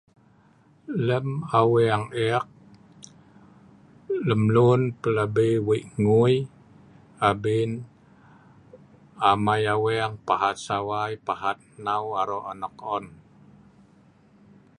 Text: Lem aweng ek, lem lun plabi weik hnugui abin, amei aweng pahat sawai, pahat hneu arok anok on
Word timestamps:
Lem 1.07 1.27
aweng 1.59 2.05
ek, 2.29 2.45
lem 4.27 4.43
lun 4.55 4.81
plabi 5.01 5.47
weik 5.67 5.85
hnugui 5.93 6.35
abin, 7.29 7.71
amei 9.31 9.63
aweng 9.75 10.13
pahat 10.27 10.57
sawai, 10.65 11.11
pahat 11.27 11.57
hneu 11.77 12.05
arok 12.21 12.45
anok 12.51 12.75
on 12.95 13.05